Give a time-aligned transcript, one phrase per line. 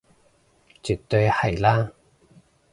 [0.81, 1.91] 絕對係啦